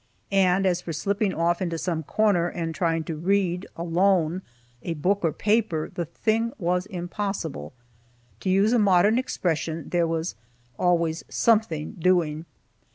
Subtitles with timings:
[0.31, 4.41] And as for slipping off into some corner and trying to read, alone,
[4.81, 7.71] a book or paper, the thing was impossible.
[8.39, 10.33] To use a modern expression, there was
[10.79, 12.45] always "something doing."